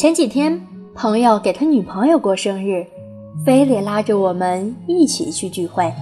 [0.00, 0.58] 前几天，
[0.94, 2.86] 朋友给他女朋友过生日，
[3.44, 5.92] 非得拉着我们一起去聚会。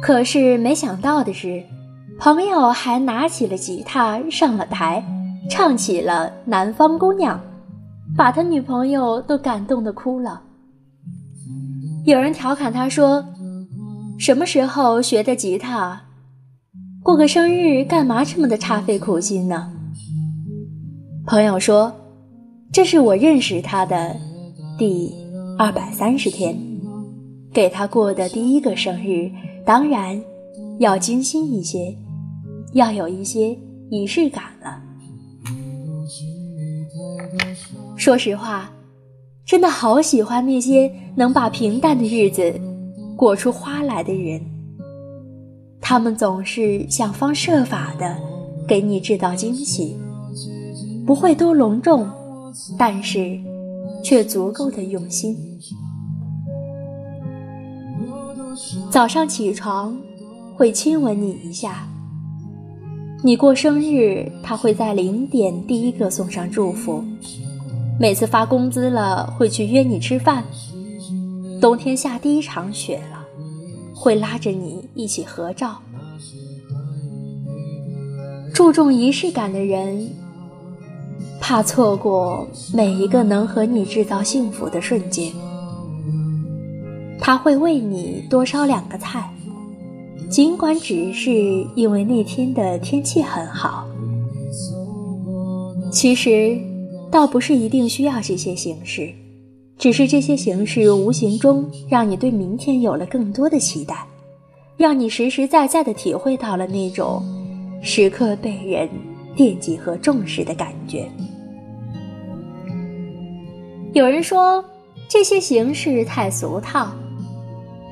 [0.00, 1.62] 可是没想到的是，
[2.18, 5.04] 朋友还拿起了吉他上了台，
[5.50, 7.38] 唱起了《南方姑娘》，
[8.16, 10.40] 把他女朋友都感动的哭了。
[12.06, 13.22] 有人调侃他说
[14.18, 16.00] ：“什么时候学的吉他？
[17.02, 19.70] 过个生日干嘛这么的煞费苦心呢？”
[21.28, 21.92] 朋友说。
[22.72, 24.16] 这是我认识他的
[24.78, 25.12] 第
[25.58, 26.56] 二百三十天，
[27.52, 29.30] 给他过的第一个生日，
[29.62, 30.18] 当然
[30.78, 31.94] 要精心一些，
[32.72, 33.54] 要有一些
[33.90, 34.80] 仪式感了。
[37.94, 38.72] 说实话，
[39.44, 42.58] 真的好喜欢那些能把平淡的日子
[43.14, 44.40] 过出花来的人，
[45.78, 48.16] 他们总是想方设法的
[48.66, 49.94] 给你制造惊喜，
[51.06, 52.08] 不会多隆重。
[52.78, 53.38] 但是，
[54.02, 55.36] 却足够的用心。
[58.90, 59.96] 早上起床，
[60.54, 61.70] 会亲吻你一下；
[63.22, 67.02] 你过生日，他会在零点第一个送上祝福；
[67.98, 70.42] 每次发工资了，会去约你吃饭；
[71.60, 73.24] 冬天下第一场雪了，
[73.94, 75.78] 会拉着你一起合照。
[78.52, 80.10] 注重仪式感的人。
[81.44, 85.32] 怕错过每一个能和你制造幸福的瞬间，
[87.18, 89.28] 他会为你多烧两个菜，
[90.30, 91.32] 尽管只是
[91.74, 93.84] 因为那天的天气很好。
[95.90, 96.56] 其实，
[97.10, 99.12] 倒不是一定需要这些形式，
[99.76, 104.06] 只是这些形式无形中让你对明天有了更多的期待，
[104.76, 107.20] 让你实实在在的体会到了那种
[107.82, 108.88] 时刻被人
[109.34, 111.10] 惦记和重视的感觉。
[113.94, 114.64] 有人说
[115.06, 116.90] 这些形式太俗套，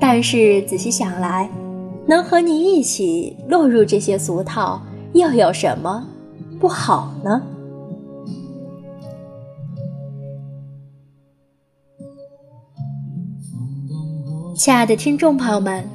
[0.00, 1.50] 但是仔细想来，
[2.06, 4.80] 能和你一起落入这些俗套，
[5.12, 6.02] 又有什么
[6.58, 7.42] 不好呢？
[14.56, 15.86] 亲爱的听众朋友们，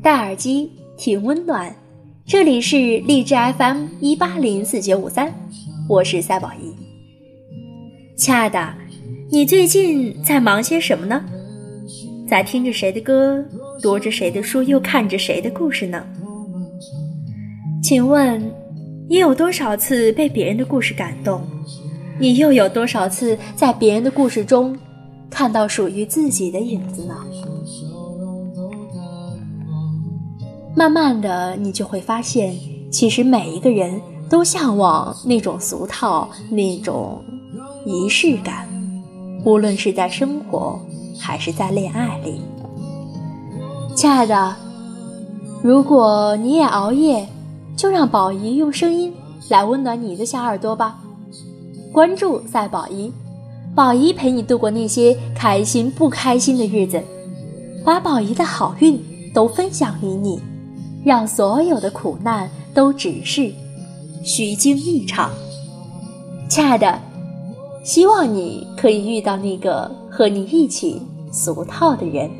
[0.00, 1.74] 戴耳机听温暖，
[2.24, 5.34] 这里是荔枝 FM 一八零四九五三，
[5.88, 6.72] 我是赛宝仪，
[8.16, 8.74] 亲爱的。
[9.32, 11.22] 你最近在忙些什么呢？
[12.28, 13.40] 在听着谁的歌，
[13.80, 16.04] 读着谁的书，又看着谁的故事呢？
[17.80, 18.42] 请问，
[19.08, 21.42] 你有多少次被别人的故事感动？
[22.18, 24.76] 你又有多少次在别人的故事中
[25.30, 27.14] 看到属于自己的影子呢？
[30.74, 32.52] 慢慢的，你就会发现，
[32.90, 37.22] 其实每一个人都向往那种俗套，那种
[37.86, 38.68] 仪式感。
[39.42, 40.78] 无论是在生活
[41.18, 42.40] 还是在恋爱里，
[43.96, 44.54] 亲爱的，
[45.62, 47.26] 如果你也熬夜，
[47.74, 49.12] 就让宝仪用声音
[49.48, 50.98] 来温暖你的小耳朵吧。
[51.90, 53.10] 关注赛宝仪，
[53.74, 57.02] 宝仪陪你度过那些开心不开心的日子，
[57.84, 59.02] 把宝仪的好运
[59.32, 60.38] 都分享于你，
[61.02, 63.50] 让所有的苦难都只是
[64.22, 65.30] 虚惊一场。
[66.48, 67.09] 亲爱的。
[67.82, 71.02] 希望你可以遇到那个和你一起
[71.32, 72.30] 俗套的人，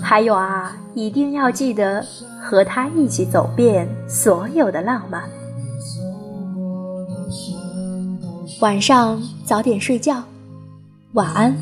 [0.00, 2.04] 还有啊，一定要记得
[2.40, 5.28] 和他一起走遍所有的浪漫。
[8.60, 10.22] 晚上早点睡觉，
[11.12, 11.56] 晚安，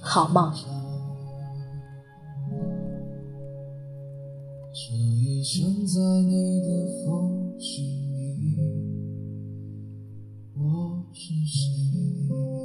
[0.00, 0.52] 好梦。
[4.72, 6.66] 这一生在你的
[7.04, 7.52] 风
[11.18, 12.55] 是谁？